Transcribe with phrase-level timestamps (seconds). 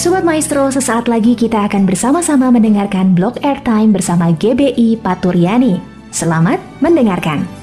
[0.00, 5.76] Sobat Maestro, sesaat lagi kita akan bersama-sama mendengarkan blog airtime bersama GBI Paturyani.
[6.08, 7.59] Selamat mendengarkan.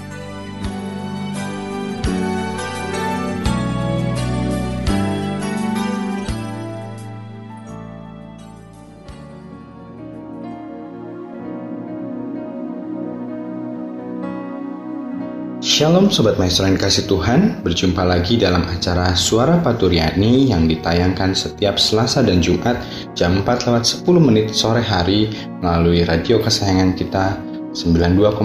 [15.77, 21.77] Shalom Sobat Maestro yang kasih Tuhan, berjumpa lagi dalam acara Suara Paturyani yang ditayangkan setiap
[21.77, 22.81] Selasa dan Jumat
[23.13, 25.29] jam 4 lewat 10 menit sore hari
[25.61, 27.37] melalui radio kesayangan kita
[27.77, 28.41] 92,5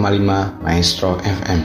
[0.61, 1.61] Maestro FM.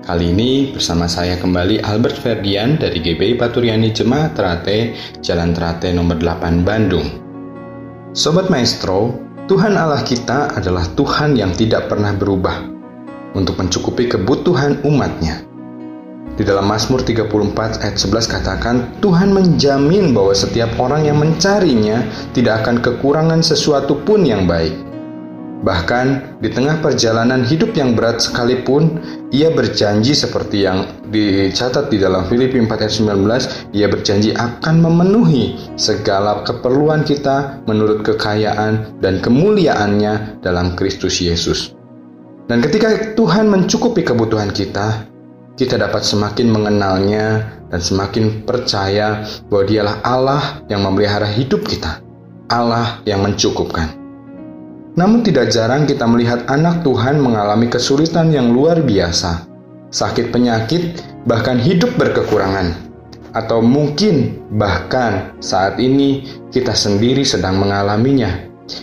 [0.00, 6.16] Kali ini bersama saya kembali Albert Ferdian dari GBI Paturyani Jemaat Terate, Jalan Terate nomor
[6.24, 7.04] 8 Bandung.
[8.16, 9.12] Sobat Maestro,
[9.44, 12.71] Tuhan Allah kita adalah Tuhan yang tidak pernah berubah
[13.32, 15.44] untuk mencukupi kebutuhan umatnya.
[16.32, 22.64] Di dalam Mazmur 34 ayat 11 katakan, Tuhan menjamin bahwa setiap orang yang mencarinya tidak
[22.64, 24.72] akan kekurangan sesuatu pun yang baik.
[25.62, 28.98] Bahkan di tengah perjalanan hidup yang berat sekalipun,
[29.30, 35.54] ia berjanji seperti yang dicatat di dalam Filipi 4 ayat 19, ia berjanji akan memenuhi
[35.78, 41.81] segala keperluan kita menurut kekayaan dan kemuliaannya dalam Kristus Yesus.
[42.50, 45.06] Dan ketika Tuhan mencukupi kebutuhan kita,
[45.54, 47.26] kita dapat semakin mengenalnya
[47.68, 52.02] dan semakin percaya bahwa dialah Allah yang memelihara hidup kita,
[52.50, 53.94] Allah yang mencukupkan.
[54.92, 59.48] Namun tidak jarang kita melihat anak Tuhan mengalami kesulitan yang luar biasa,
[59.88, 62.92] sakit penyakit, bahkan hidup berkekurangan.
[63.32, 68.28] Atau mungkin bahkan saat ini kita sendiri sedang mengalaminya.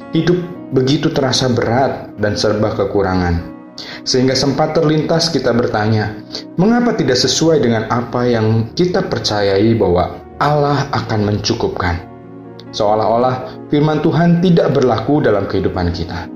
[0.09, 0.41] Hidup
[0.73, 3.59] begitu terasa berat dan serba kekurangan.
[4.03, 6.19] Sehingga sempat terlintas kita bertanya,
[6.59, 11.95] mengapa tidak sesuai dengan apa yang kita percayai bahwa Allah akan mencukupkan?
[12.69, 16.29] Seolah-olah firman Tuhan tidak berlaku dalam kehidupan kita.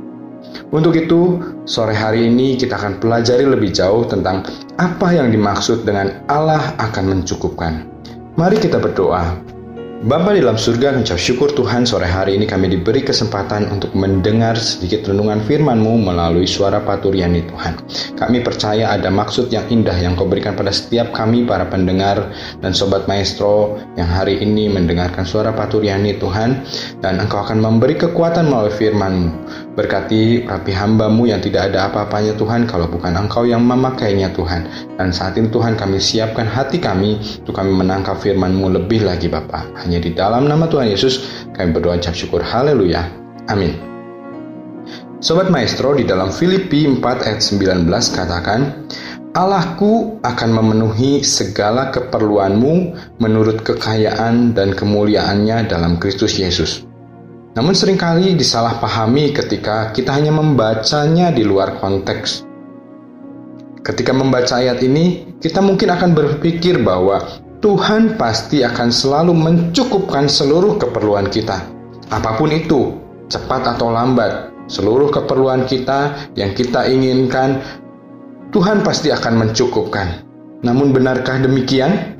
[0.73, 1.37] Untuk itu,
[1.69, 4.41] sore hari ini kita akan pelajari lebih jauh tentang
[4.81, 7.85] apa yang dimaksud dengan Allah akan mencukupkan.
[8.33, 9.37] Mari kita berdoa.
[10.03, 14.59] Bapa di dalam surga, mengucap syukur Tuhan sore hari ini kami diberi kesempatan untuk mendengar
[14.59, 17.79] sedikit renungan firman-Mu melalui suara paturiani Tuhan.
[18.19, 22.75] Kami percaya ada maksud yang indah yang Kau berikan pada setiap kami para pendengar dan
[22.75, 26.67] Sobat Maestro yang hari ini mendengarkan suara paturiani Tuhan
[26.99, 29.62] dan Engkau akan memberi kekuatan melalui firman-Mu.
[29.73, 34.69] Berkati rapi hambamu yang tidak ada apa-apanya Tuhan kalau bukan Engkau yang memakainya Tuhan.
[35.01, 39.73] Dan saat ini Tuhan kami siapkan hati kami untuk kami menangkap firman-Mu lebih lagi Bapak.
[39.81, 41.25] Hanya di dalam nama Tuhan Yesus
[41.57, 42.45] kami berdoa ucap syukur.
[42.45, 43.01] Haleluya.
[43.49, 43.73] Amin.
[45.17, 48.85] Sobat Maestro di dalam Filipi 4 ayat 19 katakan,
[49.33, 56.92] Allahku akan memenuhi segala keperluanmu menurut kekayaan dan kemuliaannya dalam Kristus Yesus.
[57.53, 62.49] Namun sering kali disalahpahami ketika kita hanya membacanya di luar konteks.
[63.85, 67.21] Ketika membaca ayat ini, kita mungkin akan berpikir bahwa
[67.61, 71.61] Tuhan pasti akan selalu mencukupkan seluruh keperluan kita.
[72.09, 72.97] Apa pun itu,
[73.29, 77.61] cepat atau lambat, seluruh keperluan kita yang kita inginkan,
[78.49, 80.25] Tuhan pasti akan mencukupkan.
[80.65, 82.17] Namun benarkah demikian?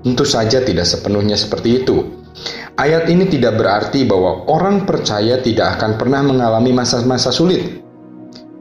[0.00, 2.24] Tentu saja tidak sepenuhnya seperti itu.
[2.74, 7.78] Ayat ini tidak berarti bahwa orang percaya tidak akan pernah mengalami masa-masa sulit.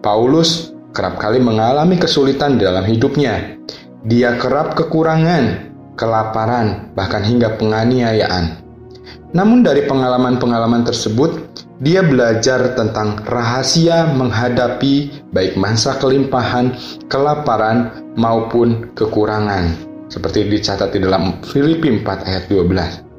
[0.06, 3.57] Paulus kerap kali mengalami kesulitan dalam hidupnya.
[4.06, 8.62] Dia kerap kekurangan, kelaparan, bahkan hingga penganiayaan.
[9.34, 16.78] Namun dari pengalaman-pengalaman tersebut, dia belajar tentang rahasia menghadapi baik masa kelimpahan,
[17.09, 19.73] kelaparan, maupun kekurangan.
[20.06, 23.12] Seperti dicatat di dalam Filipi 4 ayat 12.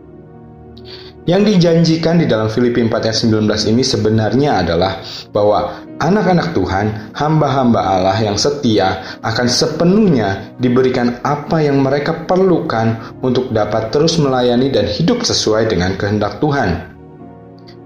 [1.25, 5.01] Yang dijanjikan di dalam Filipi 4 ayat 19 ini sebenarnya adalah
[5.33, 13.49] bahwa anak-anak Tuhan, hamba-hamba Allah yang setia akan sepenuhnya diberikan apa yang mereka perlukan untuk
[13.57, 16.93] dapat terus melayani dan hidup sesuai dengan kehendak Tuhan.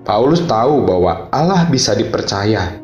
[0.02, 2.74] Paulus tahu bahwa Allah bisa dipercaya.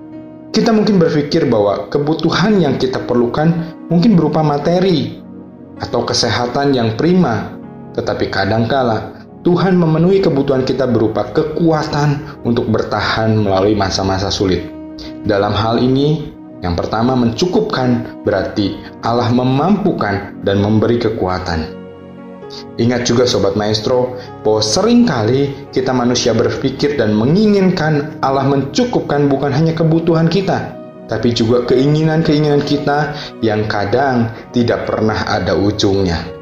[0.54, 5.18] Kita mungkin berpikir bahwa kebutuhan yang kita perlukan mungkin berupa materi
[5.82, 7.58] atau kesehatan yang prima,
[7.98, 9.13] tetapi kadangkala
[9.44, 14.64] Tuhan memenuhi kebutuhan kita berupa kekuatan untuk bertahan melalui masa-masa sulit.
[15.20, 16.32] Dalam hal ini,
[16.64, 18.72] yang pertama mencukupkan berarti
[19.04, 21.60] Allah memampukan dan memberi kekuatan.
[22.80, 29.52] Ingat juga Sobat Maestro, bahwa sering kali kita manusia berpikir dan menginginkan Allah mencukupkan bukan
[29.52, 30.72] hanya kebutuhan kita,
[31.04, 33.12] tapi juga keinginan-keinginan kita
[33.44, 36.32] yang kadang tidak pernah ada ujungnya.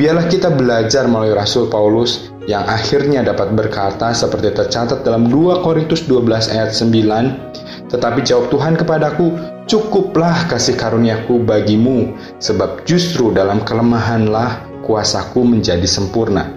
[0.00, 6.02] Biarlah kita belajar melalui Rasul Paulus yang akhirnya dapat berkata seperti tercatat dalam 2 Korintus
[6.10, 9.38] 12 ayat 9, tetapi jawab Tuhan kepadaku,
[9.70, 12.10] cukuplah kasih karuniaku bagimu,
[12.42, 16.50] sebab justru dalam kelemahanlah kuasaku menjadi sempurna.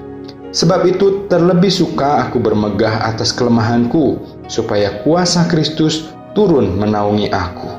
[0.50, 4.18] Sebab itu terlebih suka aku bermegah atas kelemahanku,
[4.50, 7.70] supaya kuasa Kristus turun menaungi aku.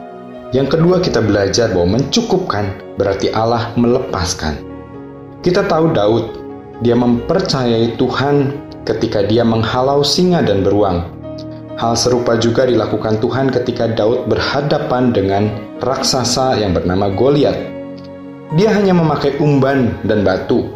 [0.55, 4.55] Yang kedua kita belajar bahwa mencukupkan berarti Allah melepaskan.
[5.43, 6.44] Kita tahu Daud,
[6.85, 8.53] dia mempercayai Tuhan
[8.85, 11.09] ketika dia menghalau singa dan beruang.
[11.81, 15.49] Hal serupa juga dilakukan Tuhan ketika Daud berhadapan dengan
[15.81, 17.57] raksasa yang bernama Goliat.
[18.55, 20.69] Dia hanya memakai umban dan batu,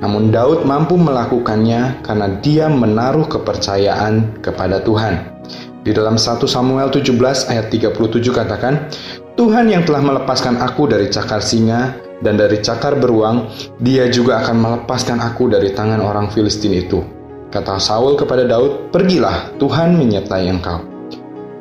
[0.00, 5.20] namun Daud mampu melakukannya karena dia menaruh kepercayaan kepada Tuhan.
[5.86, 7.12] Di dalam 1 Samuel 17
[7.52, 7.94] ayat 37
[8.34, 8.90] katakan,
[9.38, 14.56] Tuhan yang telah melepaskan aku dari cakar singa dan dari cakar beruang, dia juga akan
[14.56, 17.04] melepaskan aku dari tangan orang Filistin itu.
[17.52, 20.82] Kata Saul kepada Daud, pergilah, Tuhan menyertai engkau.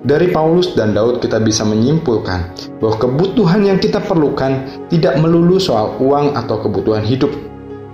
[0.06, 5.98] Dari Paulus dan Daud kita bisa menyimpulkan bahwa kebutuhan yang kita perlukan tidak melulu soal
[5.98, 7.34] uang atau kebutuhan hidup,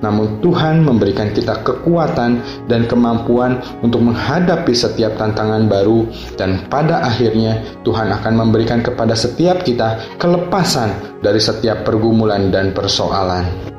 [0.02, 7.62] namun Tuhan memberikan kita kekuatan dan kemampuan untuk menghadapi setiap tantangan baru dan pada akhirnya
[7.86, 13.72] Tuhan akan memberikan kepada setiap kita kelepasan dari setiap pergumulan dan persoalan.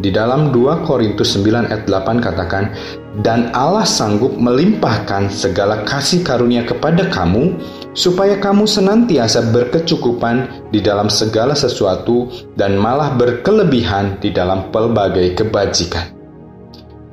[0.00, 2.72] Di dalam 2 Korintus 9 ayat 8 katakan,
[3.20, 7.52] Dan Allah sanggup melimpahkan segala kasih karunia kepada kamu,
[7.92, 16.14] supaya kamu senantiasa berkecukupan di dalam segala sesuatu dan malah berkelebihan di dalam pelbagai kebajikan.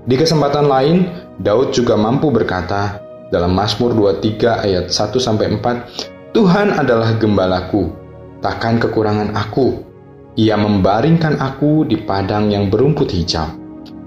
[0.07, 0.97] Di kesempatan lain,
[1.43, 7.91] Daud juga mampu berkata dalam Mazmur 23 ayat 1 sampai 4, Tuhan adalah gembalaku,
[8.39, 9.83] takkan kekurangan aku.
[10.37, 13.51] Ia membaringkan aku di padang yang berumput hijau.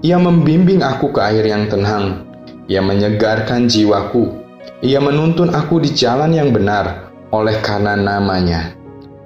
[0.01, 2.25] Ia membimbing aku ke air yang tenang.
[2.65, 4.40] Ia menyegarkan jiwaku.
[4.81, 8.73] Ia menuntun aku di jalan yang benar oleh karena namanya.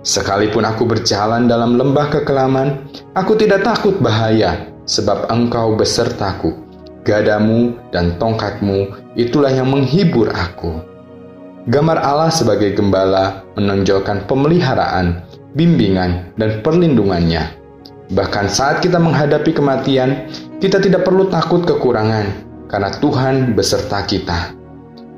[0.03, 6.51] Sekalipun aku berjalan dalam lembah kekelaman, aku tidak takut bahaya, sebab engkau besertaku.
[7.07, 10.83] Gadamu dan tongkatmu itulah yang menghibur aku.
[11.71, 15.23] Gambar Allah sebagai gembala menonjolkan pemeliharaan,
[15.55, 17.55] bimbingan, dan perlindungannya.
[18.11, 20.27] Bahkan saat kita menghadapi kematian,
[20.59, 22.27] kita tidak perlu takut kekurangan,
[22.67, 24.64] karena Tuhan beserta kita.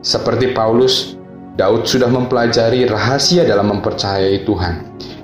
[0.02, 1.18] Seperti Paulus,
[1.58, 4.74] Daud sudah mempelajari rahasia dalam mempercayai Tuhan.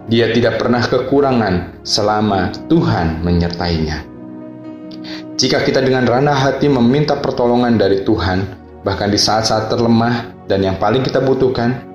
[0.09, 4.03] Dia tidak pernah kekurangan selama Tuhan menyertainya.
[5.37, 8.43] Jika kita dengan rendah hati meminta pertolongan dari Tuhan,
[8.81, 11.85] bahkan di saat-saat terlemah dan yang paling kita butuhkan,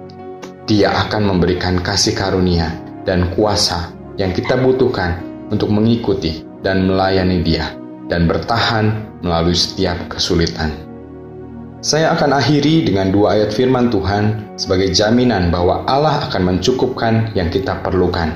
[0.68, 2.72] Dia akan memberikan kasih karunia
[3.08, 7.72] dan kuasa yang kita butuhkan untuk mengikuti dan melayani Dia
[8.08, 10.87] dan bertahan melalui setiap kesulitan.
[11.78, 17.54] Saya akan akhiri dengan dua ayat firman Tuhan sebagai jaminan bahwa Allah akan mencukupkan yang
[17.54, 18.34] kita perlukan.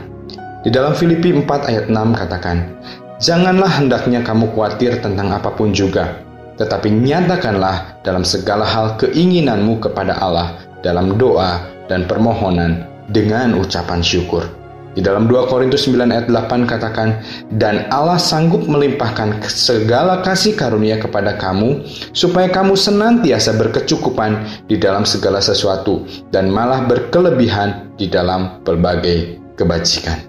[0.63, 2.71] Di dalam Filipi 4 ayat 6 katakan,
[3.19, 6.23] Janganlah hendaknya kamu khawatir tentang apa pun juga,
[6.55, 14.47] tetapi nyatakanlah dalam segala hal keinginanmu kepada Allah dalam doa dan permohonan dengan ucapan syukur.
[14.93, 17.25] Di dalam 2 Korintus 9 ayat 8 katakan,
[17.57, 21.81] Dan Allah sanggup melimpahkan segala kasih karunia kepada kamu,
[22.13, 30.21] supaya kamu senantiasa berkecukupan di dalam segala sesuatu, dan malah berkelebihan di dalam berbagai kebajikan.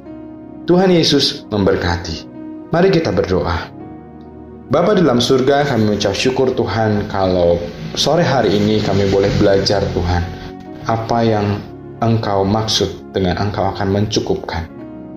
[0.63, 2.31] Tuhan Yesus memberkati.
[2.71, 3.67] Mari kita berdoa.
[4.71, 7.59] Bapa di dalam surga, kami mengucap syukur Tuhan kalau
[7.99, 10.23] sore hari ini kami boleh belajar Tuhan
[10.87, 11.59] apa yang
[12.01, 14.65] Engkau maksud dengan Engkau akan mencukupkan.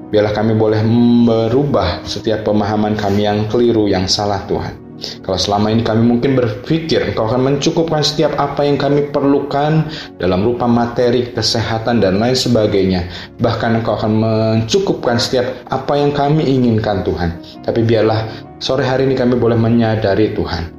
[0.07, 0.87] Biarlah kami boleh
[1.27, 4.87] merubah setiap pemahaman kami yang keliru, yang salah Tuhan.
[4.97, 9.85] Kalau selama ini kami mungkin berpikir Engkau akan mencukupkan setiap apa yang kami perlukan
[10.17, 13.05] dalam rupa materi, kesehatan, dan lain sebagainya.
[13.43, 17.37] Bahkan Engkau akan mencukupkan setiap apa yang kami inginkan Tuhan.
[17.67, 18.25] Tapi biarlah
[18.57, 20.73] sore hari ini kami boleh menyadari Tuhan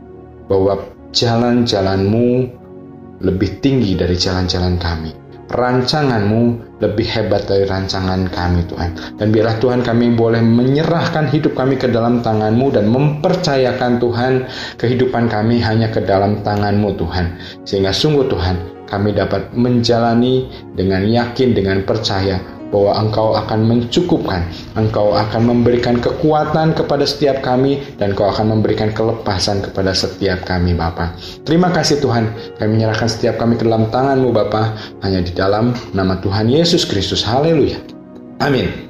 [0.49, 0.81] bahwa
[1.13, 2.49] jalan-jalanmu
[3.21, 9.17] lebih tinggi dari jalan-jalan kami rancanganmu lebih hebat dari rancangan kami Tuhan.
[9.17, 14.33] Dan biarlah Tuhan kami boleh menyerahkan hidup kami ke dalam tanganmu dan mempercayakan Tuhan
[14.77, 17.39] kehidupan kami hanya ke dalam tanganmu Tuhan.
[17.63, 24.43] Sehingga sungguh Tuhan kami dapat menjalani dengan yakin, dengan percaya bahwa Engkau akan mencukupkan,
[24.75, 30.75] Engkau akan memberikan kekuatan kepada setiap kami, dan Engkau akan memberikan kelepasan kepada setiap kami,
[30.75, 31.15] Bapa.
[31.47, 32.27] Terima kasih Tuhan,
[32.59, 37.23] kami menyerahkan setiap kami ke dalam tangan-Mu, Bapa, hanya di dalam nama Tuhan Yesus Kristus.
[37.23, 37.79] Haleluya.
[38.43, 38.87] Amin.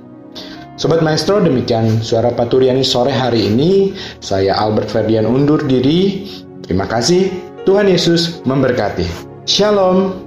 [0.77, 3.97] Sobat Maestro, demikian suara Paturiani sore hari ini.
[4.21, 6.29] Saya Albert Ferdian undur diri.
[6.61, 7.33] Terima kasih,
[7.65, 9.09] Tuhan Yesus memberkati.
[9.49, 10.26] Shalom.